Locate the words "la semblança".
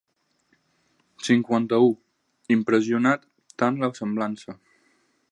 3.83-4.57